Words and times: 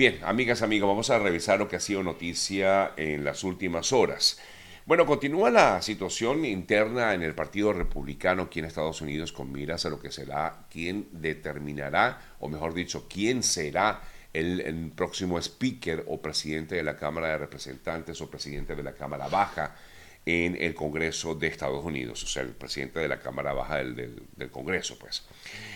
Bien, 0.00 0.18
amigas, 0.24 0.62
amigos, 0.62 0.88
vamos 0.88 1.10
a 1.10 1.18
revisar 1.18 1.58
lo 1.58 1.68
que 1.68 1.76
ha 1.76 1.80
sido 1.80 2.02
noticia 2.02 2.92
en 2.96 3.22
las 3.22 3.44
últimas 3.44 3.92
horas. 3.92 4.40
Bueno, 4.86 5.04
continúa 5.04 5.50
la 5.50 5.82
situación 5.82 6.46
interna 6.46 7.12
en 7.12 7.22
el 7.22 7.34
Partido 7.34 7.74
Republicano 7.74 8.44
aquí 8.44 8.60
en 8.60 8.64
Estados 8.64 9.02
Unidos 9.02 9.30
con 9.30 9.52
miras 9.52 9.84
a 9.84 9.90
lo 9.90 10.00
que 10.00 10.10
será 10.10 10.64
quien 10.70 11.06
determinará, 11.12 12.18
o 12.38 12.48
mejor 12.48 12.72
dicho, 12.72 13.08
quién 13.10 13.42
será 13.42 14.00
el, 14.32 14.62
el, 14.62 14.90
próximo 14.92 15.36
speaker 15.38 16.06
o 16.08 16.22
presidente 16.22 16.76
de 16.76 16.82
la 16.82 16.96
Cámara 16.96 17.28
de 17.28 17.36
Representantes 17.36 18.18
o 18.22 18.30
presidente 18.30 18.74
de 18.74 18.82
la 18.82 18.94
Cámara 18.94 19.28
Baja 19.28 19.76
en 20.26 20.56
el 20.60 20.74
Congreso 20.74 21.34
de 21.34 21.46
Estados 21.46 21.84
Unidos, 21.84 22.22
o 22.22 22.26
sea, 22.26 22.42
el 22.42 22.50
presidente 22.50 23.00
de 23.00 23.08
la 23.08 23.20
Cámara 23.20 23.52
Baja 23.52 23.78
del, 23.78 23.94
del, 24.36 24.50
Congreso, 24.50 24.98
pues. 24.98 25.24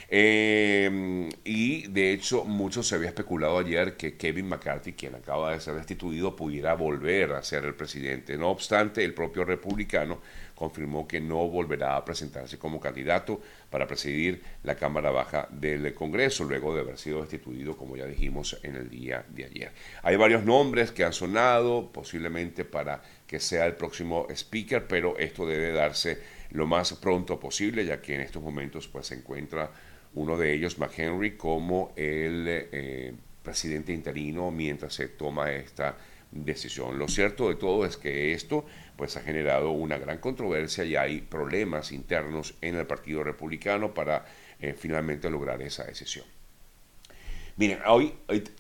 Eh, 0.08 1.30
y 1.44 1.86
de 1.88 2.12
hecho, 2.12 2.44
mucho 2.44 2.82
se 2.82 2.94
había 2.94 3.08
especulado 3.08 3.58
ayer 3.58 3.96
que 3.96 4.16
Kevin 4.16 4.48
McCarthy, 4.48 4.93
quien 4.93 5.14
acaba 5.14 5.52
de 5.52 5.61
ser 5.61 5.75
destituido, 5.75 6.36
pudiera 6.36 6.75
volver 6.75 7.32
a 7.32 7.43
ser 7.43 7.64
el 7.64 7.75
presidente. 7.75 8.36
No 8.36 8.50
obstante, 8.50 9.02
el 9.02 9.14
propio 9.14 9.44
republicano 9.44 10.21
confirmó 10.54 11.08
que 11.08 11.21
no 11.21 11.49
volverá 11.49 11.96
a 11.96 12.04
presentarse 12.04 12.58
como 12.58 12.79
candidato 12.80 13.40
para 13.71 13.86
presidir 13.86 14.43
la 14.63 14.76
Cámara 14.76 15.11
Baja 15.11 15.49
del 15.50 15.93
Congreso, 15.94 16.44
luego 16.44 16.74
de 16.74 16.82
haber 16.82 16.99
sido 16.99 17.21
destituido, 17.21 17.76
como 17.76 17.96
ya 17.96 18.07
dijimos, 18.07 18.58
en 18.63 18.76
el 18.76 18.88
día 18.88 19.24
de 19.29 19.46
ayer. 19.46 19.72
Hay 20.02 20.16
varios 20.16 20.44
nombres 20.44 20.93
que 20.93 21.04
han 21.04 21.13
sonado, 21.13 21.90
posiblemente 21.90 22.64
para 22.64 23.02
que 23.27 23.41
sea 23.41 23.67
el 23.67 23.75
próximo 23.75 24.27
speaker, 24.31 24.87
pero 24.87 25.17
esto 25.19 25.46
debe 25.46 25.73
darse 25.73 26.19
lo 26.51 26.67
más 26.67 26.93
pronto 26.95 27.41
posible, 27.41 27.85
ya 27.85 28.00
que 28.00 28.14
en 28.14 28.21
estos 28.21 28.43
momentos 28.43 28.89
pues, 28.89 29.07
se 29.07 29.14
encuentra 29.14 29.71
uno 30.14 30.37
de 30.37 30.53
ellos, 30.55 30.79
McHenry, 30.79 31.37
como 31.37 31.93
el 31.97 32.45
eh, 32.48 33.12
presidente 33.42 33.92
interino 33.92 34.50
mientras 34.50 34.95
se 34.95 35.09
toma 35.09 35.53
esta 35.53 35.97
decisión. 36.31 36.98
Lo 36.98 37.09
cierto 37.09 37.48
de 37.48 37.56
todo 37.56 37.84
es 37.87 37.97
que 37.97 38.33
esto 38.33 38.64
pues 38.97 39.16
ha 39.16 39.20
generado 39.20 39.70
una 39.70 39.98
gran 39.98 40.19
controversia 40.19 40.84
y 40.84 40.97
hay 40.97 41.20
problemas 41.20 41.92
internos 41.92 42.55
en 42.61 42.77
el 42.77 42.86
Partido 42.86 43.25
Republicano 43.25 43.94
para 43.94 44.25
eh, 44.61 44.75
finalmente 44.77 45.31
lograr 45.31 45.62
esa 45.62 45.84
decisión. 45.84 46.33
Miren, 47.56 47.78
hoy, 47.86 48.12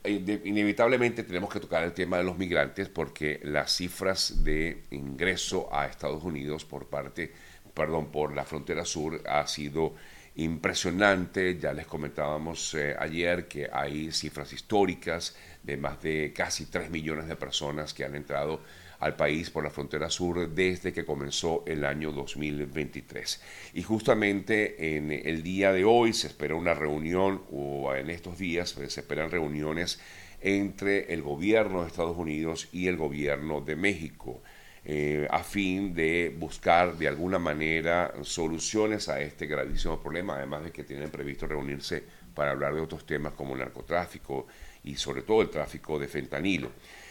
inevitablemente 0.04 1.24
tenemos 1.24 1.52
que 1.52 1.58
tocar 1.58 1.82
el 1.82 1.92
tema 1.92 2.18
de 2.18 2.22
los 2.22 2.38
migrantes 2.38 2.88
porque 2.88 3.40
las 3.42 3.74
cifras 3.74 4.44
de 4.44 4.84
ingreso 4.92 5.68
a 5.74 5.86
Estados 5.86 6.22
Unidos 6.22 6.64
por 6.64 6.86
parte, 6.86 7.32
perdón, 7.74 8.12
por 8.12 8.36
la 8.36 8.44
frontera 8.44 8.84
sur 8.84 9.20
ha 9.26 9.44
sido 9.48 9.94
impresionante. 10.36 11.58
Ya 11.58 11.72
les 11.72 11.88
comentábamos 11.88 12.74
eh, 12.74 12.94
ayer 12.96 13.48
que 13.48 13.68
hay 13.72 14.12
cifras 14.12 14.52
históricas 14.52 15.36
de 15.64 15.76
más 15.76 16.00
de 16.00 16.32
casi 16.32 16.66
3 16.66 16.88
millones 16.90 17.26
de 17.26 17.34
personas 17.34 17.94
que 17.94 18.04
han 18.04 18.14
entrado 18.14 18.60
al 18.98 19.16
país 19.16 19.50
por 19.50 19.64
la 19.64 19.70
frontera 19.70 20.10
sur 20.10 20.48
desde 20.48 20.92
que 20.92 21.04
comenzó 21.04 21.62
el 21.66 21.84
año 21.84 22.12
2023. 22.12 23.42
Y 23.74 23.82
justamente 23.82 24.96
en 24.96 25.10
el 25.10 25.42
día 25.42 25.72
de 25.72 25.84
hoy 25.84 26.12
se 26.12 26.28
espera 26.28 26.54
una 26.54 26.74
reunión, 26.74 27.42
o 27.50 27.94
en 27.94 28.10
estos 28.10 28.38
días 28.38 28.70
se 28.70 29.00
esperan 29.00 29.30
reuniones 29.30 30.00
entre 30.40 31.12
el 31.12 31.22
gobierno 31.22 31.82
de 31.82 31.88
Estados 31.88 32.16
Unidos 32.16 32.68
y 32.72 32.88
el 32.88 32.96
gobierno 32.96 33.60
de 33.60 33.76
México. 33.76 34.42
Eh, 34.86 35.26
a 35.30 35.42
fin 35.42 35.94
de 35.94 36.34
buscar 36.38 36.98
de 36.98 37.08
alguna 37.08 37.38
manera 37.38 38.12
soluciones 38.22 39.08
a 39.08 39.18
este 39.22 39.46
gravísimo 39.46 39.98
problema, 39.98 40.36
además 40.36 40.64
de 40.64 40.72
que 40.72 40.84
tienen 40.84 41.10
previsto 41.10 41.46
reunirse 41.46 42.02
para 42.34 42.50
hablar 42.50 42.74
de 42.74 42.82
otros 42.82 43.06
temas 43.06 43.32
como 43.32 43.54
el 43.54 43.60
narcotráfico 43.60 44.46
y 44.82 44.96
sobre 44.96 45.22
todo 45.22 45.40
el 45.40 45.48
tráfico 45.48 45.98
de 45.98 46.06
fentanilo. 46.06 46.70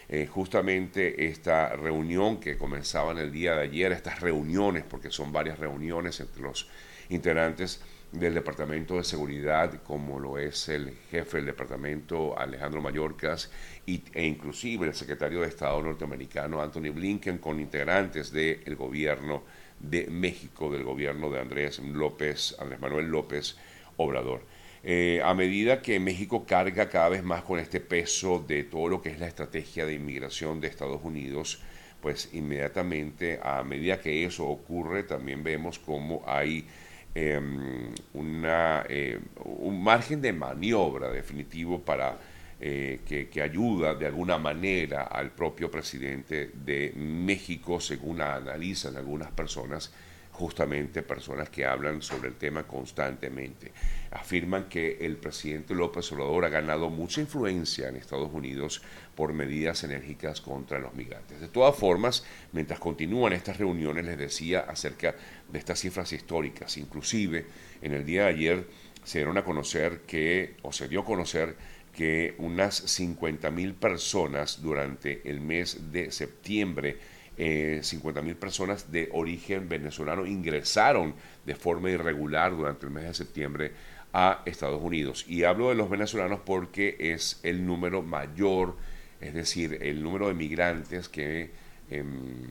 Eh, 0.09 0.27
justamente 0.27 1.25
esta 1.27 1.69
reunión 1.75 2.39
que 2.39 2.57
comenzaba 2.57 3.11
en 3.11 3.19
el 3.19 3.31
día 3.31 3.55
de 3.55 3.63
ayer, 3.63 3.91
estas 3.91 4.19
reuniones, 4.19 4.83
porque 4.83 5.11
son 5.11 5.31
varias 5.31 5.59
reuniones 5.59 6.19
entre 6.19 6.41
los 6.41 6.67
integrantes 7.09 7.81
del 8.13 8.35
Departamento 8.35 8.97
de 8.97 9.03
Seguridad, 9.03 9.81
como 9.81 10.19
lo 10.19 10.37
es 10.37 10.69
el 10.69 10.93
jefe 11.09 11.37
del 11.37 11.47
departamento 11.47 12.37
Alejandro 12.37 12.79
Mayorkas 12.79 13.49
y, 13.87 14.03
e 14.13 14.25
inclusive 14.25 14.85
el 14.85 14.93
secretario 14.93 15.41
de 15.41 15.47
Estado 15.47 15.81
norteamericano 15.81 16.61
Anthony 16.61 16.91
Blinken 16.93 17.39
con 17.39 17.59
integrantes 17.59 18.31
del 18.31 18.75
gobierno 18.75 19.43
de 19.79 20.07
México, 20.07 20.71
del 20.71 20.83
gobierno 20.83 21.31
de 21.31 21.39
Andrés 21.39 21.79
López, 21.79 22.55
Andrés 22.59 22.79
Manuel 22.79 23.07
López 23.07 23.57
Obrador. 23.97 24.41
Eh, 24.85 25.21
a 25.23 25.33
medida 25.33 25.81
que 25.81 25.97
México 25.97 26.45
carga 26.45 26.89
cada 26.89 27.07
vez 27.07 27.23
más 27.23 27.43
con 27.43 27.57
este 27.57 27.79
peso 27.79 28.43
de 28.45 28.65
todo 28.65 28.89
lo 28.89 29.01
que 29.01 29.11
es 29.11 29.19
la 29.19 29.27
estrategia 29.27 29.85
de 29.85 29.93
inmigración 29.93 30.59
de 30.59 30.67
Estados 30.67 30.99
Unidos, 31.03 31.61
pues 32.01 32.29
inmediatamente 32.33 33.39
a 33.41 33.63
medida 33.63 34.01
que 34.01 34.25
eso 34.25 34.45
ocurre, 34.45 35.03
también 35.03 35.41
vemos 35.41 35.79
cómo 35.79 36.21
hay 36.27 36.67
em, 37.15 37.93
una, 38.13 38.85
eh, 38.89 39.19
un 39.45 39.81
margen 39.81 40.21
de 40.21 40.33
maniobra 40.33 41.09
definitivo 41.09 41.79
para 41.79 42.17
eh, 42.59 42.99
que, 43.07 43.29
que, 43.29 43.41
ayuda 43.41 43.95
de 43.95 44.05
alguna 44.07 44.37
manera 44.37 45.03
al 45.03 45.31
propio 45.31 45.71
presidente 45.71 46.51
de 46.53 46.91
México, 46.95 47.79
según 47.79 48.21
analizan 48.21 48.97
algunas 48.97 49.31
personas, 49.31 49.93
justamente 50.33 51.03
personas 51.03 51.49
que 51.49 51.65
hablan 51.65 52.01
sobre 52.01 52.29
el 52.29 52.35
tema 52.35 52.63
constantemente. 52.63 53.71
Afirman 54.11 54.67
que 54.67 54.97
el 55.01 55.17
presidente 55.17 55.75
López 55.75 56.11
Obrador 56.11 56.45
ha 56.45 56.49
ganado 56.49 56.89
mucha 56.89 57.21
influencia 57.21 57.87
en 57.87 57.95
Estados 57.95 58.33
Unidos 58.33 58.81
por 59.15 59.31
medidas 59.31 59.83
enérgicas 59.83 60.41
contra 60.41 60.79
los 60.79 60.93
migrantes. 60.95 61.39
De 61.39 61.47
todas 61.47 61.75
formas, 61.75 62.25
mientras 62.51 62.79
continúan 62.79 63.33
estas 63.33 63.57
reuniones, 63.57 64.05
les 64.05 64.17
decía 64.17 64.61
acerca 64.61 65.15
de 65.47 65.59
estas 65.59 65.79
cifras 65.79 66.11
históricas. 66.11 66.77
Inclusive, 66.77 67.45
en 67.81 67.93
el 67.93 68.03
día 68.03 68.23
de 68.23 68.29
ayer 68.29 68.67
se 69.03 69.19
dieron 69.19 69.37
a 69.37 69.43
conocer 69.43 70.01
que, 70.01 70.55
o 70.63 70.71
se 70.71 70.87
dio 70.87 71.01
a 71.01 71.05
conocer 71.05 71.55
que 71.93 72.33
unas 72.39 72.75
50 72.75 73.51
mil 73.51 73.75
personas 73.75 74.63
durante 74.63 75.29
el 75.29 75.41
mes 75.41 75.91
de 75.91 76.11
septiembre 76.11 76.97
eh, 77.37 77.79
50.000 77.81 78.35
personas 78.35 78.91
de 78.91 79.09
origen 79.11 79.67
venezolano 79.67 80.25
ingresaron 80.25 81.15
de 81.45 81.55
forma 81.55 81.89
irregular 81.89 82.55
durante 82.55 82.85
el 82.85 82.91
mes 82.91 83.05
de 83.05 83.13
septiembre 83.13 83.71
a 84.13 84.43
Estados 84.45 84.81
Unidos. 84.81 85.25
Y 85.27 85.43
hablo 85.43 85.69
de 85.69 85.75
los 85.75 85.89
venezolanos 85.89 86.39
porque 86.45 86.95
es 86.99 87.39
el 87.43 87.65
número 87.65 88.03
mayor, 88.03 88.75
es 89.19 89.33
decir, 89.33 89.79
el 89.81 90.03
número 90.03 90.27
de 90.27 90.35
migrantes 90.35 91.09
que, 91.09 91.51
em, 91.89 92.45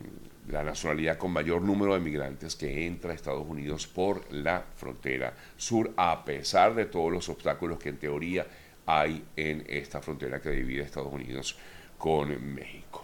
la 0.48 0.65
nacionalidad 0.65 1.19
con 1.19 1.31
mayor 1.31 1.62
número 1.62 1.94
de 1.94 2.00
migrantes 2.00 2.56
que 2.56 2.84
entra 2.84 3.12
a 3.12 3.14
Estados 3.14 3.47
Unidos 3.47 3.87
por 3.87 4.31
la 4.32 4.64
frontera 4.75 5.34
sur, 5.56 5.93
a 5.97 6.25
pesar 6.25 6.75
de 6.75 6.87
todos 6.87 7.12
los 7.12 7.28
obstáculos 7.28 7.78
que 7.78 7.91
en 7.91 7.99
teoría 7.99 8.47
hay 8.84 9.25
en 9.37 9.64
esta 9.69 10.03
frontera 10.03 10.41
que 10.41 10.50
divide 10.50 10.82
Estados 10.82 11.12
Unidos 11.12 11.56
con 11.97 12.54
México. 12.54 13.01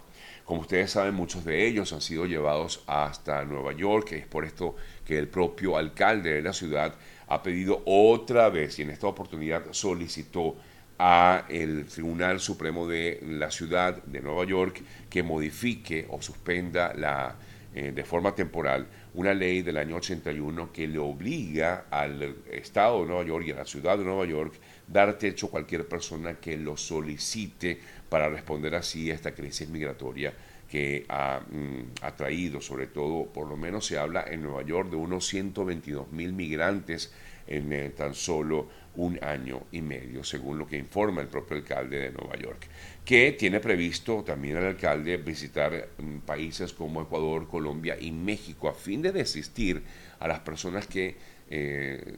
Como 0.49 0.61
ustedes 0.61 0.89
saben, 0.89 1.13
muchos 1.13 1.45
de 1.45 1.67
ellos 1.67 1.93
han 1.93 2.01
sido 2.01 2.25
llevados 2.25 2.83
hasta 2.87 3.45
Nueva 3.45 3.71
York, 3.71 4.13
es 4.13 4.25
por 4.25 4.45
esto 4.45 4.75
que 5.05 5.19
el 5.19 5.27
propio 5.27 5.77
alcalde 5.77 6.33
de 6.33 6.41
la 6.41 6.53
ciudad 6.53 6.95
ha 7.27 7.43
pedido 7.43 7.83
otra 7.85 8.49
vez 8.49 8.79
y 8.79 8.81
en 8.81 8.89
esta 8.89 9.05
oportunidad 9.05 9.65
solicitó 9.69 10.55
a 10.97 11.45
el 11.49 11.85
Tribunal 11.85 12.39
Supremo 12.39 12.87
de 12.87 13.19
la 13.27 13.51
ciudad 13.51 14.01
de 14.05 14.21
Nueva 14.21 14.43
York 14.43 14.81
que 15.07 15.21
modifique 15.21 16.07
o 16.09 16.19
suspenda 16.19 16.95
la, 16.95 17.35
eh, 17.75 17.91
de 17.91 18.03
forma 18.03 18.33
temporal 18.33 18.87
una 19.13 19.33
ley 19.33 19.61
del 19.61 19.77
año 19.77 19.95
81 19.95 20.71
que 20.71 20.87
le 20.87 20.99
obliga 20.99 21.85
al 21.89 22.35
Estado 22.51 23.01
de 23.01 23.07
Nueva 23.07 23.23
York 23.23 23.45
y 23.47 23.51
a 23.51 23.55
la 23.55 23.65
ciudad 23.65 23.97
de 23.97 24.03
Nueva 24.03 24.25
York 24.25 24.53
dar 24.87 25.17
techo 25.17 25.47
a 25.47 25.51
cualquier 25.51 25.87
persona 25.87 26.35
que 26.35 26.57
lo 26.57 26.77
solicite 26.77 27.79
para 28.07 28.29
responder 28.29 28.75
así 28.75 29.09
a 29.11 29.15
esta 29.15 29.33
crisis 29.33 29.67
migratoria 29.69 30.33
que 30.69 31.05
ha, 31.09 31.39
mm, 31.39 32.15
traído, 32.15 32.61
sobre 32.61 32.87
todo, 32.87 33.25
por 33.25 33.47
lo 33.47 33.57
menos 33.57 33.87
se 33.87 33.97
habla 33.97 34.25
en 34.29 34.43
Nueva 34.43 34.61
York 34.61 34.89
de 34.91 34.95
unos 34.97 35.27
122 35.27 36.11
mil 36.11 36.33
migrantes 36.33 37.11
en 37.47 37.73
eh, 37.73 37.89
tan 37.89 38.13
solo 38.13 38.67
un 38.95 39.19
año 39.23 39.63
y 39.71 39.81
medio, 39.81 40.23
según 40.23 40.57
lo 40.57 40.67
que 40.67 40.77
informa 40.77 41.21
el 41.21 41.27
propio 41.27 41.57
alcalde 41.57 41.99
de 41.99 42.11
Nueva 42.11 42.35
York, 42.37 42.67
que 43.05 43.31
tiene 43.33 43.59
previsto 43.59 44.23
también 44.23 44.57
el 44.57 44.65
alcalde 44.65 45.17
visitar 45.17 45.89
mm, 45.97 46.19
países 46.19 46.73
como 46.73 47.01
Ecuador, 47.01 47.47
Colombia 47.47 47.97
y 47.99 48.11
México 48.11 48.67
a 48.69 48.73
fin 48.73 49.01
de 49.01 49.11
desistir 49.11 49.81
a 50.19 50.27
las 50.27 50.39
personas 50.39 50.87
que 50.87 51.15
eh, 51.49 52.15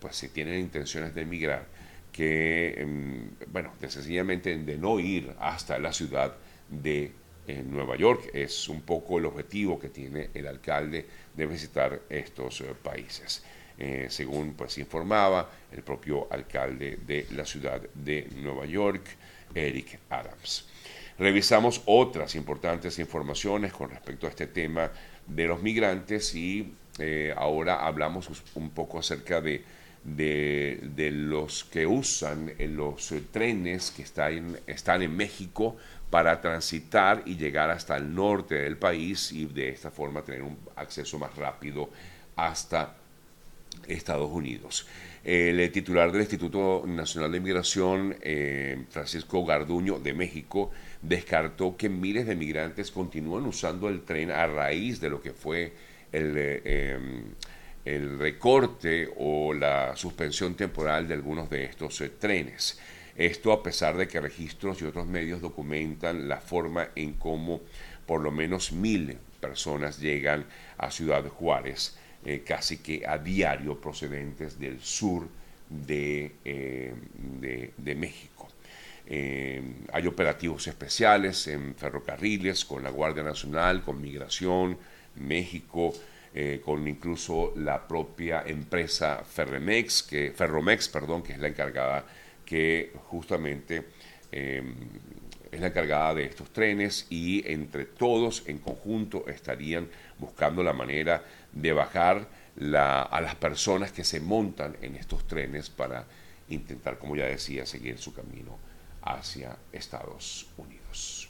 pues, 0.00 0.16
si 0.16 0.28
tienen 0.28 0.60
intenciones 0.60 1.14
de 1.14 1.22
emigrar 1.22 1.66
que, 2.14 2.80
em, 2.80 3.30
bueno, 3.48 3.72
sencillamente 3.88 4.56
de 4.56 4.78
no 4.78 5.00
ir 5.00 5.34
hasta 5.40 5.78
la 5.80 5.92
ciudad 5.92 6.36
de 6.70 7.12
eh, 7.46 7.62
Nueva 7.66 7.96
York. 7.96 8.30
Es 8.32 8.68
un 8.68 8.80
poco 8.82 9.18
el 9.18 9.26
objetivo 9.26 9.78
que 9.78 9.90
tiene 9.90 10.30
el 10.32 10.46
alcalde 10.46 11.06
de 11.36 11.46
visitar 11.46 12.00
estos 12.08 12.60
eh, 12.62 12.72
países. 12.82 13.44
Eh, 13.76 14.06
según 14.08 14.54
pues 14.54 14.78
informaba 14.78 15.50
el 15.72 15.82
propio 15.82 16.28
alcalde 16.30 17.00
de 17.04 17.26
la 17.32 17.44
ciudad 17.44 17.80
de 17.92 18.28
Nueva 18.36 18.66
York, 18.66 19.02
Eric 19.52 19.98
Adams. 20.10 20.68
Revisamos 21.18 21.82
otras 21.86 22.36
importantes 22.36 23.00
informaciones 23.00 23.72
con 23.72 23.90
respecto 23.90 24.26
a 24.26 24.30
este 24.30 24.46
tema 24.46 24.92
de 25.26 25.46
los 25.46 25.60
migrantes 25.60 26.36
y 26.36 26.72
eh, 27.00 27.34
ahora 27.36 27.84
hablamos 27.84 28.30
un 28.54 28.70
poco 28.70 29.00
acerca 29.00 29.40
de, 29.40 29.64
de, 30.04 31.10
los 31.12 31.64
que 31.64 31.84
usan 31.84 32.52
los 32.58 33.12
trenes 33.32 33.90
que 33.90 34.02
están, 34.02 34.56
están 34.68 35.02
en 35.02 35.16
México 35.16 35.76
para 36.10 36.40
transitar 36.40 37.22
y 37.26 37.36
llegar 37.36 37.70
hasta 37.70 37.96
el 37.96 38.14
norte 38.14 38.54
del 38.54 38.76
país 38.76 39.32
y 39.32 39.46
de 39.46 39.70
esta 39.70 39.90
forma 39.90 40.22
tener 40.22 40.42
un 40.42 40.56
acceso 40.76 41.18
más 41.18 41.34
rápido 41.34 41.90
hasta 42.36 42.94
Estados 43.88 44.30
Unidos. 44.30 44.86
El 45.24 45.72
titular 45.72 46.12
del 46.12 46.20
Instituto 46.20 46.84
Nacional 46.86 47.32
de 47.32 47.38
Inmigración, 47.38 48.14
eh, 48.20 48.84
Francisco 48.90 49.44
Garduño, 49.44 49.98
de 49.98 50.12
México, 50.12 50.70
descartó 51.00 51.76
que 51.76 51.88
miles 51.88 52.26
de 52.26 52.36
migrantes 52.36 52.90
continúan 52.90 53.46
usando 53.46 53.88
el 53.88 54.02
tren 54.02 54.30
a 54.30 54.46
raíz 54.46 55.00
de 55.00 55.08
lo 55.08 55.22
que 55.22 55.32
fue 55.32 55.72
el, 56.12 56.34
eh, 56.36 56.98
em, 57.84 58.18
recorte 58.18 59.08
o 59.16 59.54
la 59.54 59.96
suspensión 59.96 60.54
temporal 60.54 61.08
de 61.08 61.14
algunos 61.14 61.48
de 61.48 61.64
estos 61.64 62.00
eh, 62.02 62.10
trenes. 62.10 62.78
Esto 63.16 63.52
a 63.52 63.62
pesar 63.62 63.96
de 63.96 64.08
que 64.08 64.20
registros 64.20 64.82
y 64.82 64.84
otros 64.84 65.06
medios 65.06 65.40
documentan 65.40 66.28
la 66.28 66.38
forma 66.38 66.88
en 66.96 67.14
cómo 67.14 67.60
por 68.06 68.20
lo 68.20 68.30
menos 68.30 68.72
mil 68.72 69.16
personas 69.40 70.00
llegan 70.00 70.44
a 70.78 70.90
Ciudad 70.90 71.26
Juárez, 71.28 71.96
eh, 72.24 72.42
casi 72.44 72.78
que 72.78 73.06
a 73.06 73.18
diario 73.18 73.80
procedentes 73.80 74.58
del 74.58 74.80
sur 74.80 75.28
de, 75.68 76.32
de 77.76 77.94
México. 77.94 78.34
Eh, 79.06 79.62
hay 79.92 80.06
operativos 80.06 80.66
especiales 80.66 81.46
en 81.48 81.74
ferrocarriles 81.74 82.64
con 82.64 82.82
la 82.82 82.90
Guardia 82.90 83.22
Nacional, 83.22 83.82
con 83.82 84.00
Migración, 84.00 84.78
México, 85.16 85.92
eh, 86.34 86.60
con 86.64 86.88
incluso 86.88 87.52
la 87.56 87.86
propia 87.86 88.42
empresa 88.46 89.22
Ferremex, 89.24 90.02
que, 90.04 90.32
Ferromex, 90.32 90.88
perdón, 90.88 91.22
que 91.22 91.34
es 91.34 91.38
la 91.38 91.48
encargada 91.48 92.04
que 92.44 92.92
justamente 93.08 93.84
es 95.54 95.60
la 95.60 95.68
encargada 95.68 96.14
de 96.14 96.24
estos 96.24 96.52
trenes 96.52 97.06
y 97.10 97.50
entre 97.50 97.84
todos 97.84 98.42
en 98.46 98.58
conjunto 98.58 99.24
estarían 99.28 99.88
buscando 100.18 100.62
la 100.62 100.72
manera 100.72 101.22
de 101.52 101.72
bajar 101.72 102.26
a 102.56 103.20
las 103.20 103.34
personas 103.36 103.92
que 103.92 104.04
se 104.04 104.20
montan 104.20 104.76
en 104.82 104.96
estos 104.96 105.26
trenes 105.26 105.70
para 105.70 106.06
intentar, 106.48 106.98
como 106.98 107.16
ya 107.16 107.26
decía, 107.26 107.66
seguir 107.66 107.98
su 107.98 108.12
camino 108.12 108.58
hacia 109.02 109.56
Estados 109.72 110.46
Unidos. 110.56 111.28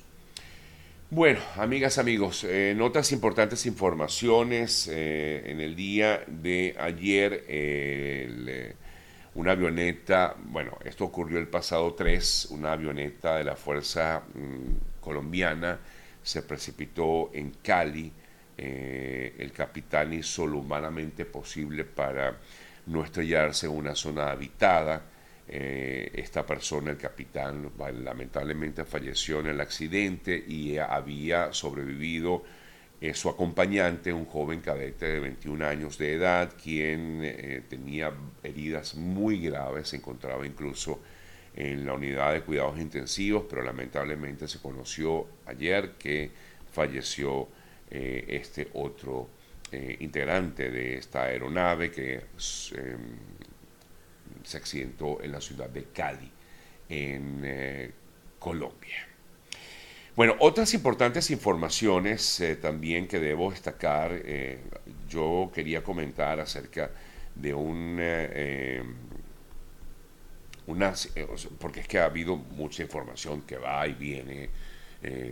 Bueno, 1.10 1.40
amigas, 1.56 1.98
amigos, 1.98 2.44
eh, 2.44 2.76
otras 2.80 3.12
importantes 3.12 3.66
informaciones, 3.66 4.88
eh, 4.90 5.42
en 5.46 5.60
el 5.60 5.76
día 5.76 6.24
de 6.26 6.74
ayer, 6.78 7.44
eh, 7.46 8.74
una 9.34 9.52
avioneta, 9.52 10.34
bueno, 10.38 10.78
esto 10.84 11.04
ocurrió 11.04 11.38
el 11.38 11.48
pasado 11.48 11.94
3, 11.94 12.48
una 12.50 12.72
avioneta 12.72 13.36
de 13.36 13.44
la 13.44 13.56
Fuerza 13.56 14.22
mm, 14.34 15.00
Colombiana 15.00 15.78
se 16.22 16.42
precipitó 16.42 17.30
en 17.34 17.52
Cali, 17.62 18.10
el 18.56 19.52
capitán 19.52 20.12
hizo 20.12 20.46
lo 20.46 20.58
humanamente 20.58 21.24
posible 21.24 21.84
para 21.84 22.36
no 22.86 23.04
estrellarse 23.04 23.66
en 23.66 23.72
una 23.72 23.94
zona 23.94 24.30
habitada, 24.30 25.02
eh, 25.46 26.10
esta 26.14 26.46
persona, 26.46 26.90
el 26.90 26.96
capitán, 26.96 27.70
lamentablemente 28.02 28.84
falleció 28.84 29.40
en 29.40 29.48
el 29.48 29.60
accidente 29.60 30.42
y 30.46 30.78
había 30.78 31.52
sobrevivido 31.52 32.42
eh, 33.10 33.14
su 33.14 33.28
acompañante, 33.28 34.12
un 34.12 34.26
joven 34.26 34.60
cadete 34.60 35.06
de 35.06 35.20
21 35.20 35.66
años 35.66 35.98
de 35.98 36.14
edad, 36.14 36.52
quien 36.62 37.20
eh, 37.22 37.62
tenía 37.68 38.12
heridas 38.42 38.94
muy 38.94 39.40
graves, 39.40 39.88
se 39.88 39.96
encontraba 39.96 40.46
incluso 40.46 41.00
en 41.54 41.86
la 41.86 41.94
unidad 41.94 42.32
de 42.32 42.42
cuidados 42.42 42.78
intensivos, 42.78 43.44
pero 43.48 43.62
lamentablemente 43.62 44.48
se 44.48 44.58
conoció 44.58 45.26
ayer 45.46 45.92
que 45.98 46.30
falleció 46.72 47.48
este 47.90 48.70
otro 48.72 49.28
integrante 50.00 50.68
de 50.68 50.96
esta 50.96 51.24
aeronave 51.24 51.92
que 51.92 52.14
em, 52.16 52.24
se 54.44 54.56
accidentó 54.58 55.22
en 55.22 55.32
la 55.32 55.40
ciudad 55.40 55.68
de 55.68 55.84
Cali, 55.84 56.30
en 56.88 57.40
eh, 57.44 57.90
Colombia. 58.38 59.13
Bueno, 60.16 60.36
otras 60.38 60.72
importantes 60.74 61.30
informaciones 61.30 62.40
eh, 62.40 62.54
también 62.54 63.08
que 63.08 63.18
debo 63.18 63.50
destacar, 63.50 64.12
eh, 64.12 64.60
yo 65.08 65.50
quería 65.52 65.82
comentar 65.82 66.38
acerca 66.38 66.90
de 67.34 67.52
un, 67.52 68.00
una, 70.68 70.94
porque 71.58 71.80
es 71.80 71.88
que 71.88 71.98
ha 71.98 72.04
habido 72.04 72.36
mucha 72.36 72.82
información 72.82 73.42
que 73.42 73.56
va 73.56 73.86
y 73.88 73.94
viene 73.94 74.50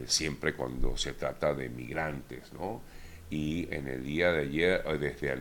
siempre 0.06 0.52
cuando 0.54 0.96
se 0.98 1.14
trata 1.14 1.54
de 1.54 1.68
migrantes, 1.68 2.52
¿no? 2.52 2.82
Y 3.30 3.72
en 3.72 3.88
el 3.88 4.04
día 4.04 4.32
de 4.32 4.42
ayer, 4.42 4.82
desde 4.98 5.34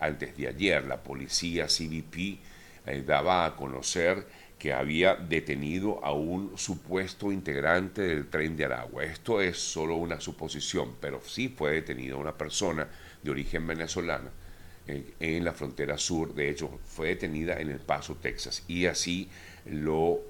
antes 0.00 0.36
de 0.36 0.48
ayer, 0.48 0.84
la 0.84 1.02
policía 1.02 1.66
CBP 1.66 2.40
eh, 2.86 3.02
daba 3.04 3.46
a 3.46 3.56
conocer 3.56 4.26
que 4.58 4.72
había 4.72 5.14
detenido 5.14 6.02
a 6.04 6.12
un 6.12 6.56
supuesto 6.56 7.30
integrante 7.30 8.02
del 8.02 8.28
tren 8.28 8.56
de 8.56 8.64
Aragua. 8.64 9.04
Esto 9.04 9.40
es 9.40 9.58
solo 9.58 9.96
una 9.96 10.20
suposición, 10.20 10.96
pero 11.00 11.20
sí 11.24 11.48
fue 11.48 11.72
detenida 11.72 12.16
una 12.16 12.36
persona 12.36 12.88
de 13.22 13.30
origen 13.30 13.66
venezolano 13.66 14.30
eh, 14.86 15.14
en 15.20 15.44
la 15.44 15.52
frontera 15.52 15.98
sur. 15.98 16.34
De 16.34 16.48
hecho, 16.48 16.80
fue 16.86 17.08
detenida 17.08 17.60
en 17.60 17.70
El 17.70 17.80
Paso, 17.80 18.16
Texas. 18.16 18.64
Y 18.66 18.86
así 18.86 19.28
lo 19.66 20.20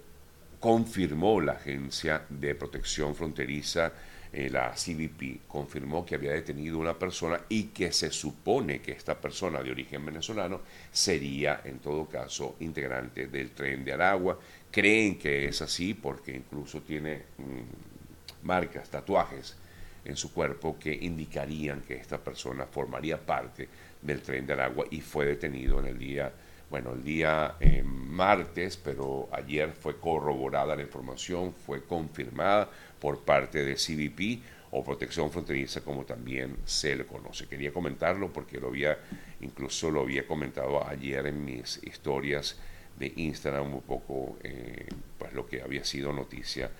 confirmó 0.58 1.40
la 1.40 1.52
Agencia 1.52 2.23
de 2.28 2.55
Protección 2.55 3.14
Fronteriza 3.14 3.93
eh, 4.38 4.50
la 4.50 4.75
CBP 4.75 5.47
confirmó 5.49 6.05
que 6.05 6.15
había 6.15 6.33
detenido 6.33 6.79
una 6.79 6.99
persona 6.99 7.41
y 7.49 7.69
que 7.69 7.91
se 7.91 8.11
supone 8.11 8.83
que 8.83 8.93
esta 8.93 9.19
persona 9.19 9.62
de 9.62 9.71
origen 9.71 10.05
venezolano 10.05 10.61
sería 10.93 11.62
en 11.65 11.79
todo 11.79 12.05
caso 12.06 12.56
integrante 12.61 13.29
del 13.29 13.53
tren 13.53 13.83
de 13.83 13.94
Aragua. 13.94 14.38
Creen 14.71 15.19
que 15.19 15.47
es 15.47 15.62
así 15.62 15.94
porque 15.94 16.37
incluso 16.37 16.83
tiene 16.83 17.23
mm, 17.38 18.47
marcas, 18.47 18.91
tatuajes 18.91 19.57
en 20.05 20.16
su 20.16 20.35
cuerpo 20.35 20.78
que 20.78 20.93
indicarían 20.93 21.81
que 21.81 21.95
esta 21.95 22.19
persona 22.19 22.66
formaría 22.66 23.16
parte 23.16 23.66
del 24.02 24.21
tren 24.21 24.47
de 24.47 24.52
Aragua 24.52 24.85
y 24.90 25.00
fue 25.00 25.25
detenido 25.25 25.81
en 25.81 25.87
el 25.87 25.99
día 25.99 26.31
bueno, 26.70 26.92
el 26.94 27.04
día 27.04 27.56
eh, 27.61 27.82
martes, 27.85 28.76
pero 28.76 29.28
ayer 29.32 29.73
fue 29.73 29.99
corroborada 30.00 30.75
la 30.75 30.82
información, 30.82 31.54
fue 31.54 31.85
confirmada 31.85 32.68
por 33.00 33.20
parte 33.20 33.64
de 33.64 33.75
CBP 33.75 34.42
o 34.73 34.82
Protección 34.82 35.30
Fronteriza, 35.30 35.82
como 35.82 36.04
también 36.04 36.56
se 36.64 36.96
le 36.96 37.06
conoce. 37.06 37.46
Quería 37.46 37.73
comentarlo 37.73 38.32
porque 38.32 38.58
lo 38.58 38.68
había, 38.68 38.99
incluso 39.40 39.90
lo 39.90 40.00
había 40.00 40.26
comentado 40.26 40.87
ayer 40.87 41.26
en 41.26 41.44
mis 41.44 41.80
historias 41.85 42.58
de 42.99 43.12
Instagram, 43.14 43.73
un 43.73 43.82
poco 43.82 44.37
eh, 44.42 44.88
pues 45.18 45.32
lo 45.35 45.46
que 45.46 45.62
había 45.62 45.85
sido 45.85 46.12
noticia 46.12 46.70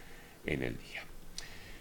en 0.45 0.63
el 0.63 0.77
día. 0.79 1.06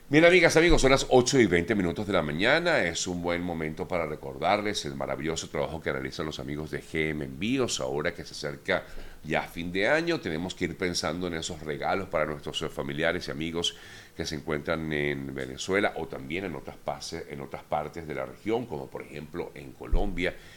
Bien, 0.08 0.24
amigas, 0.24 0.56
amigos, 0.56 0.84
son 0.84 0.92
las 0.92 1.08
8 1.10 1.40
y 1.40 1.48
20 1.48 1.74
minutos 1.74 2.06
de 2.06 2.14
la 2.14 2.22
mañana. 2.22 2.84
Es 2.84 3.08
un 3.08 3.24
buen 3.24 3.42
momento 3.42 3.88
para 3.88 4.06
recordarles 4.06 4.86
el 4.86 4.94
maravilloso 4.94 5.50
trabajo 5.50 5.82
que 5.82 5.92
realizan 5.92 6.28
los 6.28 6.40
amigos 6.40 6.70
de 6.70 6.82
GM 6.82 7.24
Envíos. 7.24 7.80
Ahora 7.80 8.14
que 8.14 8.24
se 8.24 8.34
acerca 8.34 8.84
ya 9.24 9.42
fin 9.42 9.72
de 9.72 9.88
año, 9.88 10.20
tenemos 10.20 10.54
que 10.54 10.66
ir 10.66 10.78
pensando 10.78 11.26
en 11.26 11.34
esos 11.34 11.60
regalos 11.62 12.08
para 12.08 12.26
nuestros 12.26 12.72
familiares 12.72 13.28
y 13.28 13.32
amigos 13.32 13.76
que 14.16 14.28
se 14.28 14.36
encuentran 14.36 14.94
en 14.94 15.34
Venezuela 15.34 15.94
o 15.96 16.06
también 16.06 16.46
en 16.46 16.56
otras, 16.56 16.78
en 17.28 17.42
otras 17.42 17.64
partes 17.64 18.08
de 18.08 18.14
la 18.14 18.28
región, 18.28 18.68
como 18.68 18.88
por 18.88 19.02
ejemplo 19.02 19.52
en 19.56 19.72
Colombia, 19.72 20.05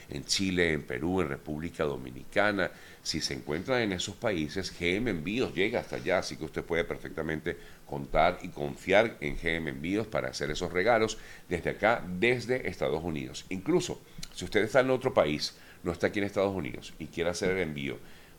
en 0.08 0.24
Chile, 0.24 0.72
en 0.72 0.82
Perú, 0.82 1.20
en 1.20 1.28
República 1.28 1.84
Dominicana. 1.84 2.70
Si 3.02 3.20
se 3.20 3.34
encuentran 3.34 3.82
en 3.82 3.92
esos 3.92 4.14
países, 4.16 4.72
GM 4.78 5.08
Envíos 5.10 5.54
llega 5.54 5.80
hasta 5.80 5.96
allá, 5.96 6.18
así 6.18 6.36
que 6.36 6.44
usted 6.44 6.64
puede 6.64 6.84
perfectamente 6.84 7.56
contar 7.86 8.38
y 8.42 8.48
confiar 8.48 9.16
en 9.20 9.36
GM 9.36 9.68
Envíos 9.68 10.06
para 10.06 10.28
hacer 10.28 10.50
esos 10.50 10.72
regalos 10.72 11.18
desde 11.48 11.70
acá, 11.70 12.04
desde 12.06 12.68
Estados 12.68 13.02
Unidos. 13.02 13.46
Incluso 13.48 14.00
si 14.34 14.44
usted 14.44 14.62
está 14.62 14.80
en 14.80 14.90
otro 14.90 15.12
país, 15.12 15.56
no 15.82 15.92
está 15.92 16.08
aquí 16.08 16.18
en 16.18 16.26
Estados 16.26 16.54
Unidos 16.54 16.92
y 16.98 17.06
quiere 17.06 17.30
hacer 17.30 17.50
el 17.50 17.58
envío, 17.58 17.98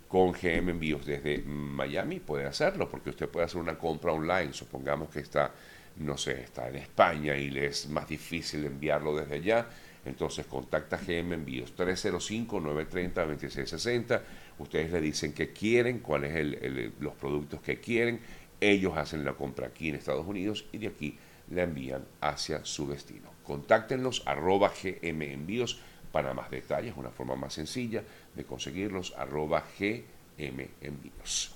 con 0.10 0.32
GM 0.32 0.72
Envíos 0.72 1.06
desde 1.06 1.38
Miami 1.44 2.20
puede 2.20 2.46
hacerlo, 2.46 2.90
porque 2.90 3.12
usted 3.12 3.30
puede 3.30 3.46
hacer 3.46 3.62
una 3.62 3.78
compra 3.78 4.12
online. 4.12 4.54
Supongamos 4.54 5.10
que 5.10 5.20
está, 5.20 5.52
no 5.98 6.18
sé, 6.18 6.42
está 6.42 6.68
en 6.68 6.78
España 6.78 7.38
y 7.38 7.52
le 7.52 7.68
es 7.68 7.88
más 7.88 8.10
difícil 8.10 8.66
enviarlo 8.66 9.16
desde 9.16 9.36
allá. 9.36 9.68
Entonces 10.06 10.46
contacta 10.46 10.98
GM 10.98 11.34
Envíos 11.34 11.76
305-930-2660. 11.76 14.22
Ustedes 14.60 14.92
le 14.92 15.02
dicen 15.02 15.34
qué 15.34 15.52
quieren, 15.52 15.98
cuáles 16.00 16.34
son 16.34 16.56
los 17.00 17.16
productos 17.16 17.62
que 17.62 17.80
quieren 17.80 18.20
ellos 18.62 18.98
hacen 18.98 19.24
la 19.24 19.34
compra 19.34 19.68
aquí 19.68 19.90
en 19.90 19.96
Estados 19.96 20.26
Unidos 20.26 20.66
y 20.72 20.80
de 20.80 20.88
aquí 20.88 21.18
la 21.52 21.64
envían 21.64 22.06
hacia 22.22 22.64
su 22.66 22.88
destino. 22.88 23.30
Contáctenlos 23.44 24.24
arroba 24.26 24.70
GM 24.70 25.34
Envíos 25.34 25.80
para 26.12 26.34
más 26.34 26.50
detalles, 26.50 26.96
una 26.98 27.10
forma 27.10 27.36
más 27.36 27.54
sencilla 27.54 28.04
de 28.36 28.44
conseguirlos 28.44 29.14
arroba 29.18 29.64
GM 29.80 30.68
Envíos. 30.82 31.56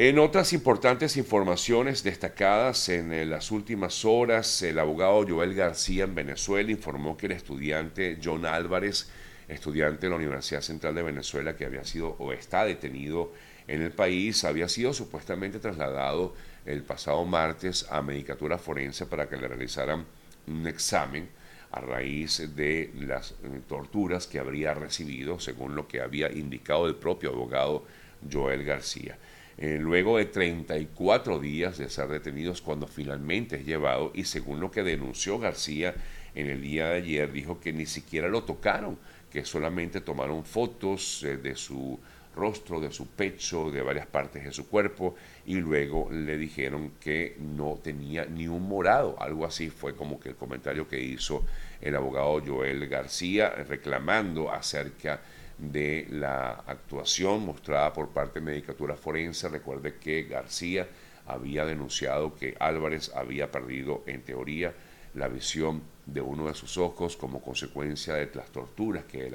En 0.00 0.20
otras 0.20 0.52
importantes 0.52 1.16
informaciones 1.16 2.04
destacadas 2.04 2.88
en 2.88 3.12
eh, 3.12 3.26
las 3.26 3.50
últimas 3.50 4.04
horas, 4.04 4.62
el 4.62 4.78
abogado 4.78 5.26
Joel 5.28 5.56
García 5.56 6.04
en 6.04 6.14
Venezuela 6.14 6.70
informó 6.70 7.16
que 7.16 7.26
el 7.26 7.32
estudiante 7.32 8.16
John 8.22 8.46
Álvarez, 8.46 9.10
estudiante 9.48 10.06
de 10.06 10.10
la 10.10 10.14
Universidad 10.14 10.60
Central 10.60 10.94
de 10.94 11.02
Venezuela 11.02 11.56
que 11.56 11.64
había 11.64 11.84
sido 11.84 12.14
o 12.20 12.32
está 12.32 12.64
detenido 12.64 13.32
en 13.66 13.82
el 13.82 13.90
país, 13.90 14.44
había 14.44 14.68
sido 14.68 14.94
supuestamente 14.94 15.58
trasladado 15.58 16.32
el 16.64 16.84
pasado 16.84 17.24
martes 17.24 17.84
a 17.90 18.00
Medicatura 18.00 18.56
Forense 18.56 19.04
para 19.04 19.28
que 19.28 19.36
le 19.36 19.48
realizaran 19.48 20.06
un 20.46 20.64
examen 20.68 21.28
a 21.72 21.80
raíz 21.80 22.54
de 22.54 22.92
las 22.94 23.32
eh, 23.32 23.60
torturas 23.66 24.28
que 24.28 24.38
habría 24.38 24.74
recibido, 24.74 25.40
según 25.40 25.74
lo 25.74 25.88
que 25.88 26.00
había 26.00 26.30
indicado 26.30 26.86
el 26.86 26.94
propio 26.94 27.30
abogado 27.30 27.84
Joel 28.30 28.62
García. 28.62 29.18
Eh, 29.60 29.78
luego 29.80 30.18
de 30.18 30.26
34 30.26 31.40
días 31.40 31.78
de 31.78 31.90
ser 31.90 32.06
detenidos 32.06 32.62
cuando 32.62 32.86
finalmente 32.86 33.56
es 33.56 33.66
llevado 33.66 34.12
y 34.14 34.22
según 34.22 34.60
lo 34.60 34.70
que 34.70 34.84
denunció 34.84 35.40
García 35.40 35.96
en 36.36 36.48
el 36.48 36.62
día 36.62 36.90
de 36.90 36.98
ayer, 36.98 37.32
dijo 37.32 37.58
que 37.58 37.72
ni 37.72 37.84
siquiera 37.84 38.28
lo 38.28 38.44
tocaron, 38.44 38.96
que 39.32 39.44
solamente 39.44 40.00
tomaron 40.00 40.44
fotos 40.44 41.24
eh, 41.24 41.38
de 41.38 41.56
su 41.56 41.98
rostro, 42.36 42.80
de 42.80 42.92
su 42.92 43.08
pecho, 43.08 43.72
de 43.72 43.82
varias 43.82 44.06
partes 44.06 44.44
de 44.44 44.52
su 44.52 44.68
cuerpo 44.68 45.16
y 45.44 45.56
luego 45.56 46.08
le 46.12 46.38
dijeron 46.38 46.92
que 47.00 47.36
no 47.40 47.80
tenía 47.82 48.26
ni 48.26 48.46
un 48.46 48.68
morado, 48.68 49.20
algo 49.20 49.44
así 49.44 49.70
fue 49.70 49.96
como 49.96 50.20
que 50.20 50.28
el 50.28 50.36
comentario 50.36 50.86
que 50.86 51.00
hizo 51.00 51.44
el 51.80 51.96
abogado 51.96 52.40
Joel 52.46 52.86
García 52.86 53.50
reclamando 53.50 54.52
acerca 54.52 55.16
de 55.16 55.37
la 55.58 56.50
actuación 56.66 57.44
mostrada 57.44 57.92
por 57.92 58.10
parte 58.10 58.40
de 58.40 58.46
Medicatura 58.46 58.94
Forense. 58.94 59.48
Recuerde 59.48 59.96
que 59.96 60.22
García 60.24 60.86
había 61.26 61.64
denunciado 61.64 62.34
que 62.34 62.56
Álvarez 62.58 63.10
había 63.14 63.50
perdido, 63.50 64.02
en 64.06 64.22
teoría, 64.22 64.72
la 65.14 65.28
visión 65.28 65.82
de 66.06 66.20
uno 66.20 66.46
de 66.46 66.54
sus 66.54 66.78
ojos 66.78 67.16
como 67.16 67.42
consecuencia 67.42 68.14
de 68.14 68.30
las 68.34 68.50
torturas 68.50 69.04
que, 69.04 69.30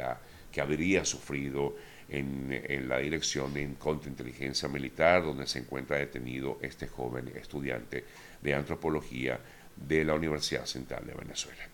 que 0.52 0.62
habría 0.62 1.06
sufrido 1.06 1.76
en, 2.10 2.50
en, 2.52 2.88
la 2.88 3.00
dirección 3.00 3.54
de 3.54 3.74
contrainteligencia 3.78 4.68
militar, 4.70 5.24
donde 5.24 5.46
se 5.48 5.60
encuentra 5.60 5.98
detenido 5.98 6.58
este 6.62 6.88
joven 6.88 7.32
estudiante 7.36 8.06
de 8.42 8.54
antropología 8.54 9.40
de 9.76 10.06
la 10.06 10.14
Universidad 10.14 10.66
Central 10.66 11.06
de 11.06 11.14
Venezuela. 11.14 11.73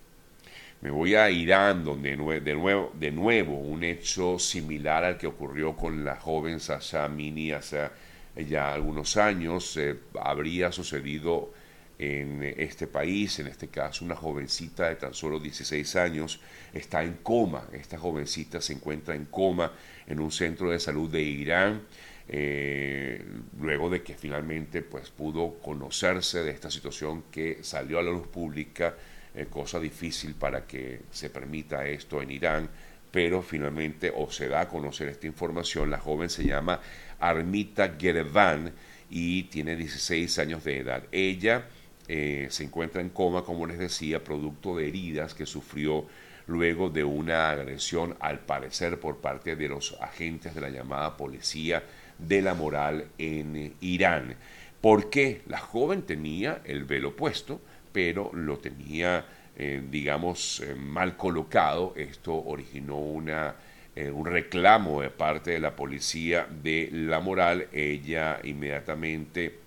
Me 0.81 0.91
voy 0.91 1.13
a 1.15 1.29
Irán, 1.29 1.83
donde 1.83 2.11
de 2.11 2.55
nuevo, 2.55 2.93
de 2.97 3.11
nuevo 3.11 3.57
un 3.57 3.83
hecho 3.83 4.39
similar 4.39 5.03
al 5.03 5.17
que 5.17 5.27
ocurrió 5.27 5.75
con 5.75 6.05
la 6.05 6.15
joven 6.15 6.61
Sasha 6.61 7.05
Mini 7.09 7.51
hace 7.51 7.89
ya 8.47 8.73
algunos 8.73 9.17
años 9.17 9.75
eh, 9.75 9.97
habría 10.21 10.71
sucedido 10.71 11.51
en 11.97 12.41
este 12.57 12.87
país, 12.87 13.39
en 13.39 13.47
este 13.47 13.67
caso 13.67 14.05
una 14.05 14.15
jovencita 14.15 14.87
de 14.87 14.95
tan 14.95 15.13
solo 15.13 15.37
16 15.37 15.97
años 15.97 16.39
está 16.71 17.03
en 17.03 17.15
coma, 17.15 17.67
esta 17.73 17.97
jovencita 17.97 18.61
se 18.61 18.71
encuentra 18.71 19.15
en 19.15 19.25
coma 19.25 19.73
en 20.07 20.21
un 20.21 20.31
centro 20.31 20.71
de 20.71 20.79
salud 20.79 21.09
de 21.09 21.21
Irán, 21.21 21.81
eh, 22.29 23.21
luego 23.59 23.89
de 23.89 24.01
que 24.01 24.13
finalmente 24.13 24.81
pues 24.81 25.09
pudo 25.09 25.55
conocerse 25.55 26.41
de 26.41 26.51
esta 26.51 26.71
situación 26.71 27.23
que 27.29 27.57
salió 27.63 27.99
a 27.99 28.03
la 28.03 28.11
luz 28.11 28.27
pública 28.27 28.95
eh, 29.35 29.47
cosa 29.49 29.79
difícil 29.79 30.35
para 30.35 30.65
que 30.65 31.01
se 31.11 31.29
permita 31.29 31.85
esto 31.87 32.21
en 32.21 32.31
Irán, 32.31 32.69
pero 33.11 33.41
finalmente 33.41 34.11
o 34.15 34.31
se 34.31 34.47
da 34.47 34.61
a 34.61 34.67
conocer 34.67 35.09
esta 35.09 35.27
información. 35.27 35.89
La 35.89 35.99
joven 35.99 36.29
se 36.29 36.45
llama 36.45 36.79
Armita 37.19 37.95
Gerevan 37.99 38.73
y 39.09 39.43
tiene 39.43 39.75
16 39.75 40.39
años 40.39 40.63
de 40.63 40.77
edad. 40.77 41.03
Ella 41.11 41.65
eh, 42.07 42.47
se 42.49 42.63
encuentra 42.63 43.01
en 43.01 43.09
coma, 43.09 43.43
como 43.43 43.65
les 43.65 43.77
decía, 43.77 44.23
producto 44.23 44.77
de 44.77 44.87
heridas 44.87 45.33
que 45.33 45.45
sufrió 45.45 46.07
luego 46.47 46.89
de 46.89 47.03
una 47.03 47.51
agresión, 47.51 48.17
al 48.19 48.39
parecer, 48.39 48.99
por 48.99 49.17
parte 49.17 49.55
de 49.55 49.67
los 49.67 49.95
agentes 50.01 50.55
de 50.55 50.61
la 50.61 50.69
llamada 50.69 51.15
policía 51.15 51.83
de 52.17 52.41
la 52.41 52.55
moral 52.55 53.05
en 53.17 53.75
Irán. 53.81 54.35
¿Por 54.81 55.09
qué? 55.09 55.41
La 55.47 55.59
joven 55.59 56.01
tenía 56.01 56.61
el 56.65 56.85
velo 56.85 57.15
puesto, 57.15 57.61
pero 57.91 58.31
lo 58.33 58.57
tenía, 58.57 59.25
eh, 59.55 59.81
digamos, 59.89 60.61
eh, 60.61 60.75
mal 60.75 61.17
colocado. 61.17 61.93
Esto 61.95 62.35
originó 62.35 62.97
una, 62.97 63.55
eh, 63.95 64.09
un 64.09 64.25
reclamo 64.25 65.01
de 65.01 65.09
parte 65.09 65.51
de 65.51 65.59
la 65.59 65.75
policía 65.75 66.47
de 66.63 66.89
la 66.91 67.19
moral. 67.19 67.67
Ella 67.71 68.39
inmediatamente 68.43 69.59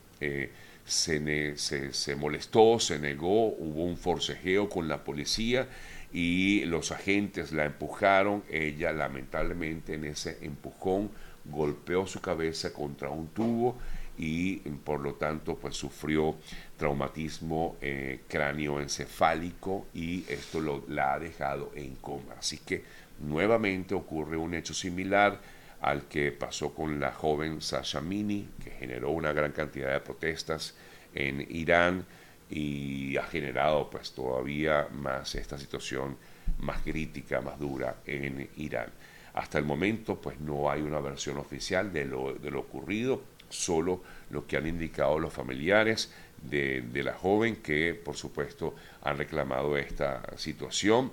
se, 0.84 1.56
se, 1.56 1.92
se 1.92 2.16
molestó, 2.16 2.78
se 2.78 2.98
negó, 2.98 3.48
hubo 3.48 3.84
un 3.84 3.96
forcejeo 3.96 4.68
con 4.68 4.86
la 4.86 5.02
policía 5.02 5.66
y 6.12 6.64
los 6.66 6.92
agentes 6.92 7.52
la 7.52 7.64
empujaron. 7.64 8.44
Ella 8.50 8.92
lamentablemente 8.92 9.94
en 9.94 10.04
ese 10.04 10.38
empujón 10.42 11.10
golpeó 11.44 12.06
su 12.06 12.20
cabeza 12.20 12.72
contra 12.72 13.10
un 13.10 13.28
tubo 13.28 13.78
y 14.22 14.58
por 14.84 15.00
lo 15.00 15.14
tanto 15.14 15.56
pues 15.56 15.74
sufrió 15.76 16.36
traumatismo 16.76 17.76
eh, 17.80 18.20
cráneoencefálico 18.28 19.86
y 19.94 20.24
esto 20.28 20.60
lo, 20.60 20.84
la 20.86 21.14
ha 21.14 21.18
dejado 21.18 21.72
en 21.74 21.96
coma. 21.96 22.34
Así 22.38 22.58
que 22.58 22.84
nuevamente 23.18 23.96
ocurre 23.96 24.36
un 24.36 24.54
hecho 24.54 24.74
similar 24.74 25.40
al 25.80 26.02
que 26.02 26.30
pasó 26.30 26.72
con 26.72 27.00
la 27.00 27.10
joven 27.10 27.60
Sasha 27.60 28.00
Mini, 28.00 28.48
que 28.62 28.70
generó 28.70 29.10
una 29.10 29.32
gran 29.32 29.50
cantidad 29.50 29.92
de 29.92 29.98
protestas 29.98 30.76
en 31.12 31.44
Irán 31.50 32.06
y 32.48 33.16
ha 33.16 33.24
generado 33.24 33.90
pues 33.90 34.12
todavía 34.12 34.86
más 34.92 35.34
esta 35.34 35.58
situación 35.58 36.16
más 36.60 36.80
crítica, 36.82 37.40
más 37.40 37.58
dura 37.58 37.96
en 38.06 38.48
Irán. 38.56 38.90
Hasta 39.34 39.58
el 39.58 39.64
momento 39.64 40.20
pues 40.20 40.38
no 40.38 40.70
hay 40.70 40.82
una 40.82 41.00
versión 41.00 41.38
oficial 41.38 41.92
de 41.92 42.04
lo, 42.04 42.34
de 42.34 42.52
lo 42.52 42.60
ocurrido, 42.60 43.22
solo 43.52 44.02
lo 44.30 44.46
que 44.46 44.56
han 44.56 44.66
indicado 44.66 45.18
los 45.18 45.32
familiares 45.32 46.12
de, 46.42 47.02
la 47.04 47.14
joven 47.14 47.56
que 47.56 47.94
por 47.94 48.16
supuesto 48.16 48.74
han 49.02 49.18
reclamado 49.18 49.76
esta 49.76 50.22
situación 50.36 51.12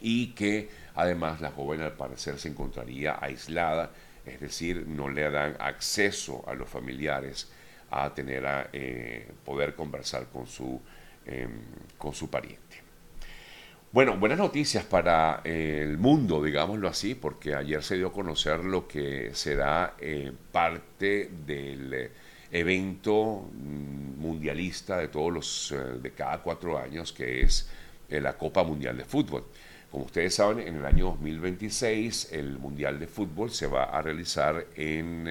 y 0.00 0.28
que 0.28 0.68
además 0.94 1.40
la 1.40 1.50
joven 1.50 1.80
al 1.80 1.92
parecer 1.92 2.38
se 2.38 2.48
encontraría 2.48 3.18
aislada, 3.20 3.90
es 4.24 4.40
decir, 4.40 4.86
no 4.86 5.08
le 5.08 5.30
dan 5.30 5.56
acceso 5.58 6.44
a 6.46 6.54
los 6.54 6.68
familiares 6.68 7.50
a 7.90 8.12
tener 8.14 8.46
a 8.46 8.68
eh, 8.72 9.30
poder 9.44 9.74
conversar 9.74 10.26
con 10.28 10.46
su, 10.46 10.80
em, 11.26 11.50
con 11.98 12.14
su 12.14 12.28
pariente. 12.28 12.83
Bueno, 13.94 14.16
buenas 14.16 14.38
noticias 14.38 14.82
para 14.82 15.40
eh, 15.44 15.78
el 15.82 15.98
mundo, 15.98 16.42
digámoslo 16.42 16.88
así, 16.88 17.14
porque 17.14 17.54
ayer 17.54 17.80
se 17.80 17.94
dio 17.94 18.08
a 18.08 18.12
conocer 18.12 18.64
lo 18.64 18.88
que 18.88 19.30
será 19.34 19.94
eh, 20.00 20.32
parte 20.50 21.30
del 21.46 21.94
eh, 21.94 22.10
evento 22.50 23.48
mm, 23.52 24.20
mundialista 24.20 24.98
de 24.98 25.06
todos 25.06 25.32
los, 25.32 25.74
de 26.02 26.10
cada 26.10 26.42
cuatro 26.42 26.76
años, 26.76 27.12
que 27.12 27.42
es 27.42 27.70
la 28.08 28.36
Copa 28.36 28.64
Mundial 28.64 28.96
de 28.96 29.04
Fútbol. 29.04 29.44
Como 29.92 30.06
ustedes 30.06 30.34
saben, 30.34 30.58
en 30.66 30.74
el 30.74 30.84
año 30.84 31.10
2026 31.10 32.32
el 32.32 32.58
Mundial 32.58 32.98
de 32.98 33.06
Fútbol 33.06 33.52
se 33.52 33.68
va 33.68 33.84
a 33.84 34.02
realizar 34.02 34.66
en 34.74 35.22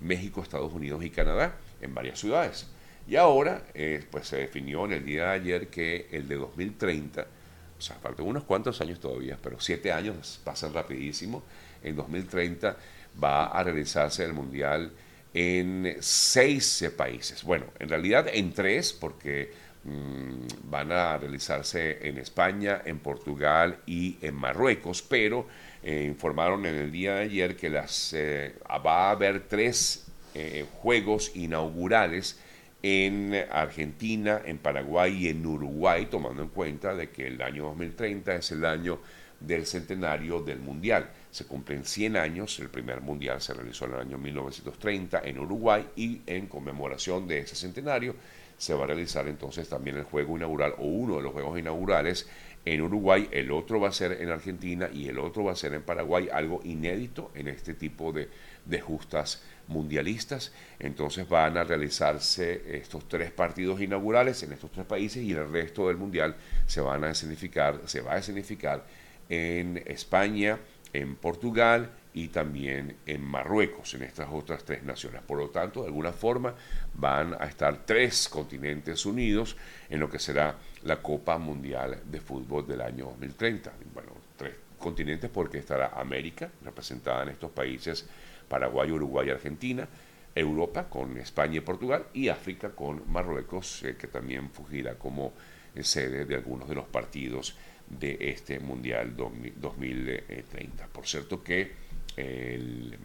México, 0.00 0.42
Estados 0.42 0.72
Unidos 0.72 1.04
y 1.04 1.10
Canadá, 1.10 1.54
en 1.80 1.94
varias 1.94 2.18
ciudades. 2.18 2.66
Y 3.06 3.14
ahora, 3.14 3.62
pues 4.10 4.26
se 4.26 4.38
definió 4.38 4.84
en 4.86 4.94
el 4.94 5.04
día 5.04 5.26
de 5.26 5.30
ayer 5.30 5.68
que 5.68 6.08
el 6.10 6.26
de 6.26 6.34
2030 6.34 7.35
o 7.78 7.82
sea, 7.82 7.96
faltan 7.96 8.26
unos 8.26 8.44
cuantos 8.44 8.80
años 8.80 9.00
todavía, 9.00 9.38
pero 9.42 9.60
siete 9.60 9.92
años 9.92 10.40
pasan 10.42 10.72
rapidísimo. 10.72 11.42
En 11.82 11.96
2030 11.96 12.76
va 13.22 13.46
a 13.46 13.62
realizarse 13.62 14.24
el 14.24 14.32
Mundial 14.32 14.90
en 15.34 15.96
seis 16.00 16.84
países. 16.96 17.44
Bueno, 17.44 17.66
en 17.78 17.88
realidad 17.88 18.26
en 18.32 18.52
tres, 18.52 18.92
porque 18.92 19.52
mm, 19.84 20.70
van 20.70 20.92
a 20.92 21.18
realizarse 21.18 22.08
en 22.08 22.18
España, 22.18 22.80
en 22.84 22.98
Portugal 22.98 23.78
y 23.86 24.16
en 24.22 24.34
Marruecos, 24.34 25.02
pero 25.02 25.46
eh, 25.82 26.04
informaron 26.06 26.64
en 26.66 26.76
el 26.76 26.90
día 26.90 27.16
de 27.16 27.22
ayer 27.22 27.56
que 27.56 27.68
las, 27.68 28.12
eh, 28.14 28.54
va 28.84 29.08
a 29.08 29.10
haber 29.10 29.46
tres 29.46 30.06
eh, 30.34 30.64
juegos 30.80 31.32
inaugurales 31.34 32.40
en 32.88 33.34
Argentina, 33.50 34.42
en 34.44 34.58
Paraguay 34.58 35.24
y 35.24 35.28
en 35.28 35.44
Uruguay, 35.44 36.06
tomando 36.06 36.42
en 36.44 36.50
cuenta 36.50 36.94
de 36.94 37.10
que 37.10 37.26
el 37.26 37.42
año 37.42 37.64
2030 37.64 38.36
es 38.36 38.52
el 38.52 38.64
año 38.64 39.00
del 39.40 39.66
centenario 39.66 40.40
del 40.40 40.60
Mundial. 40.60 41.10
Se 41.32 41.46
cumplen 41.46 41.84
100 41.84 42.16
años, 42.16 42.60
el 42.60 42.68
primer 42.68 43.00
Mundial 43.00 43.40
se 43.40 43.54
realizó 43.54 43.86
en 43.86 43.94
el 43.94 44.00
año 44.02 44.18
1930 44.18 45.20
en 45.24 45.38
Uruguay 45.40 45.84
y 45.96 46.20
en 46.26 46.46
conmemoración 46.46 47.26
de 47.26 47.40
ese 47.40 47.56
centenario 47.56 48.14
se 48.56 48.72
va 48.72 48.84
a 48.84 48.86
realizar 48.86 49.26
entonces 49.26 49.68
también 49.68 49.96
el 49.96 50.04
juego 50.04 50.36
inaugural 50.36 50.74
o 50.78 50.84
uno 50.84 51.16
de 51.16 51.22
los 51.22 51.32
juegos 51.32 51.58
inaugurales 51.58 52.28
en 52.66 52.82
Uruguay, 52.82 53.28
el 53.30 53.52
otro 53.52 53.78
va 53.78 53.88
a 53.88 53.92
ser 53.92 54.20
en 54.20 54.28
Argentina 54.28 54.90
y 54.92 55.08
el 55.08 55.20
otro 55.20 55.44
va 55.44 55.52
a 55.52 55.56
ser 55.56 55.72
en 55.72 55.82
Paraguay, 55.82 56.28
algo 56.32 56.60
inédito 56.64 57.30
en 57.36 57.46
este 57.46 57.74
tipo 57.74 58.12
de, 58.12 58.28
de 58.64 58.80
justas 58.80 59.40
mundialistas. 59.68 60.52
Entonces 60.80 61.28
van 61.28 61.56
a 61.56 61.62
realizarse 61.62 62.76
estos 62.76 63.08
tres 63.08 63.30
partidos 63.30 63.80
inaugurales 63.80 64.42
en 64.42 64.52
estos 64.52 64.72
tres 64.72 64.84
países 64.84 65.22
y 65.22 65.30
el 65.30 65.48
resto 65.48 65.86
del 65.86 65.96
mundial 65.96 66.34
se 66.66 66.80
van 66.80 67.04
a 67.04 67.10
escenificar, 67.10 67.82
se 67.86 68.00
va 68.00 68.14
a 68.14 68.18
escenificar 68.18 68.84
en 69.28 69.80
España, 69.86 70.58
en 70.92 71.14
Portugal 71.14 71.90
y 72.14 72.28
también 72.28 72.96
en 73.06 73.22
Marruecos, 73.22 73.94
en 73.94 74.02
estas 74.02 74.28
otras 74.32 74.64
tres 74.64 74.82
naciones. 74.82 75.22
Por 75.22 75.38
lo 75.38 75.50
tanto, 75.50 75.82
de 75.82 75.88
alguna 75.88 76.12
forma 76.12 76.54
van 76.94 77.34
a 77.38 77.44
estar 77.44 77.84
tres 77.84 78.28
continentes 78.28 79.04
unidos 79.04 79.56
en 79.90 80.00
lo 80.00 80.10
que 80.10 80.18
será 80.18 80.56
la 80.86 81.02
Copa 81.02 81.36
Mundial 81.36 82.00
de 82.04 82.20
Fútbol 82.20 82.66
del 82.66 82.80
año 82.80 83.06
2030. 83.06 83.72
Bueno, 83.92 84.12
tres 84.36 84.54
continentes 84.78 85.28
porque 85.30 85.58
estará 85.58 85.88
América, 85.88 86.50
representada 86.64 87.24
en 87.24 87.30
estos 87.30 87.50
países, 87.50 88.06
Paraguay, 88.48 88.90
Uruguay 88.92 89.28
y 89.28 89.30
Argentina, 89.30 89.88
Europa 90.34 90.88
con 90.88 91.16
España 91.18 91.56
y 91.56 91.60
Portugal, 91.60 92.06
y 92.14 92.28
África 92.28 92.70
con 92.70 93.02
Marruecos, 93.10 93.82
eh, 93.82 93.96
que 93.98 94.06
también 94.06 94.50
fugirá 94.50 94.94
como 94.94 95.32
sede 95.80 96.24
de 96.24 96.36
algunos 96.36 96.68
de 96.68 96.74
los 96.76 96.86
partidos 96.86 97.56
de 97.88 98.16
este 98.20 98.60
Mundial 98.60 99.14
2030. 99.16 100.86
Por 100.86 101.06
cierto 101.06 101.42
que 101.42 101.72
eh, 102.16 102.96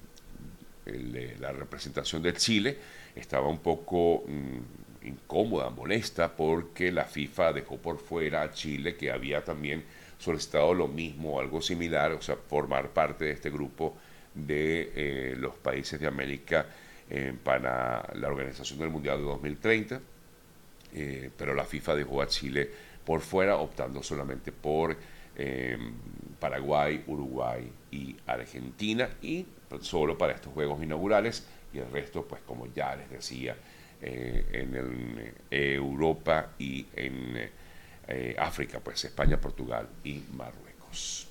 la 1.40 1.52
representación 1.52 2.22
de 2.22 2.34
Chile 2.34 2.78
estaba 3.16 3.48
un 3.48 3.60
poco 3.60 4.24
mm, 4.28 4.91
incómoda, 5.04 5.70
molesta, 5.70 6.36
porque 6.36 6.92
la 6.92 7.06
FIFA 7.06 7.54
dejó 7.54 7.78
por 7.78 8.00
fuera 8.00 8.44
a 8.44 8.52
Chile, 8.52 8.96
que 8.96 9.12
había 9.12 9.44
también 9.44 9.84
solicitado 10.20 10.74
lo 10.74 10.88
mismo, 10.88 11.40
algo 11.40 11.62
similar, 11.62 12.12
o 12.14 12.22
sea, 12.22 12.36
formar 12.36 12.90
parte 12.90 13.26
de 13.26 13.32
este 13.32 13.50
grupo 13.50 13.98
de 14.34 14.92
eh, 14.96 15.36
los 15.38 15.56
países 15.56 16.00
de 16.00 16.08
América 16.08 16.68
eh, 17.10 17.34
para 17.44 18.08
la 18.14 18.28
organización 18.28 18.80
del 18.80 18.90
Mundial 18.90 19.18
de 19.18 19.24
2030, 19.24 20.02
pero 21.38 21.54
la 21.54 21.64
FIFA 21.64 21.96
dejó 21.96 22.22
a 22.22 22.28
Chile 22.28 22.70
por 23.06 23.22
fuera, 23.22 23.56
optando 23.56 24.04
solamente 24.04 24.52
por 24.52 24.98
Paraguay, 26.38 27.04
Uruguay 27.08 27.72
y 27.92 28.18
Argentina 28.28 29.08
y 29.22 29.46
solo 29.80 30.18
para 30.18 30.34
estos 30.34 30.52
Juegos 30.54 30.84
inaugurales 30.84 31.48
y 31.74 31.80
el 31.80 31.90
resto, 31.92 32.26
pues 32.26 32.42
como 32.42 32.68
ya 32.74 32.96
les 32.96 33.10
decía, 33.10 33.56
eh, 34.02 34.46
en 34.52 35.34
Europa 35.50 36.52
y 36.58 36.86
en 36.96 37.50
eh, 38.08 38.36
África, 38.38 38.80
pues 38.80 39.06
España, 39.06 39.40
Portugal 39.40 39.88
y 40.04 40.24
Marruecos. 40.34 41.31